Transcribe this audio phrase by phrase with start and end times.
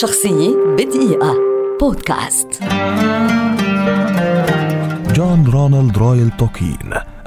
[0.00, 1.34] شخصية بدقيقة.
[1.80, 2.48] بودكاست.
[5.14, 6.78] جون رونالد رويال تولكين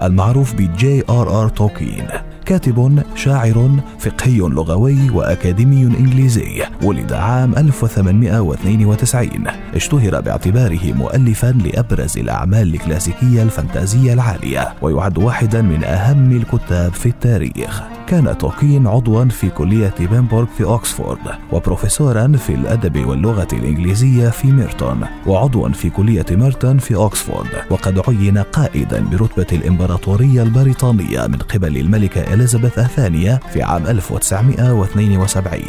[0.03, 2.07] المعروف بجي آر آر تولكين
[2.45, 9.29] كاتب شاعر فقهي لغوي وأكاديمي إنجليزي ولد عام 1892
[9.75, 17.81] اشتهر باعتباره مؤلفا لأبرز الأعمال الكلاسيكية الفانتازية العالية ويعد واحدا من أهم الكتاب في التاريخ.
[18.07, 21.19] كان تولكين عضوا في كلية بيمبروك في أكسفورد
[21.51, 28.37] وبروفيسورا في الأدب واللغة الإنجليزية في ميرتون وعضوا في كلية ميرتون في أكسفورد وقد عين
[28.37, 35.63] قائدا برتبة الإمبراطورية البريطانية من قبل الملكة إليزابيث الثانية في عام 1972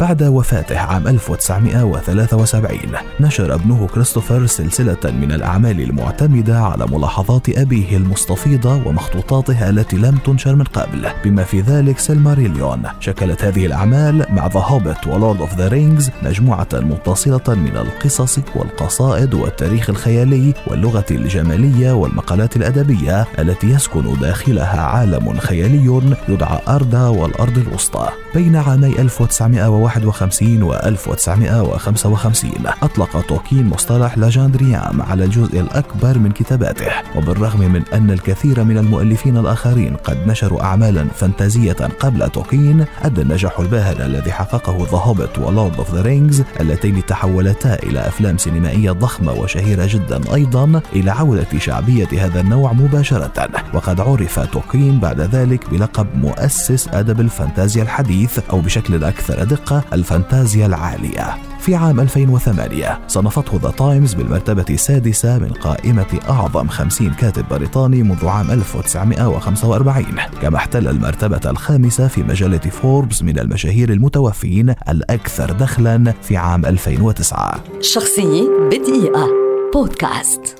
[0.00, 2.78] بعد وفاته عام 1973
[3.20, 10.54] نشر ابنه كريستوفر سلسلة من الأعمال المعتمدة على ملاحظات أبيه المستفيضة ومخطوطاته التي لم تنشر
[10.54, 15.54] من قبل بما في ذلك Silmarillion شكلت هذه الأعمال مع The Hobbit و Lord of
[15.54, 24.20] the Rings مجموعة متصلة من القصص والقصائد والتاريخ الخيالي واللغة الجمالية والمقالات الأدبية التي يسكن
[24.20, 28.08] داخلها عالم خيالي يدعى أردا والأرض الوسطى.
[28.34, 32.50] بين عامي 1951 و 1955
[32.82, 36.90] أطلق تولكين مصطلح Legendarium على الجزء الأكبر من كتاباته.
[37.16, 43.60] وبالرغم من أن الكثير من المؤلفين الآخرين قد نشروا أعمالا فانتازية قبل تولكين أدى النجاح
[43.60, 48.90] الباهر الذي حققه The Hobbit و Lord of the Rings اللتين تحولتا إلى أفلام سينمائية
[48.90, 53.48] ضخمة وشهيرة جدا أيضا إلى عودة شعبية هذا النوع مباشرة.
[53.74, 60.66] وقد عرف تولكين بعد ذلك بلقب مؤسس أدب الفانتازيا الحديث أو بشكل أكثر دقة الفانتازيا
[60.66, 61.48] العالية.
[61.60, 68.26] في عام 2008 صنفته The Times بالمرتبة السادسة من قائمة أعظم 50 كاتب بريطاني منذ
[68.28, 70.06] عام 1945
[70.42, 77.64] كما احتل المرتبة الخامسة في مجلة فوربس من المشاهير المتوفين الأكثر دخلا في عام 2009
[77.80, 79.28] شخصية بدقيقة.
[79.74, 80.57] بودكاست.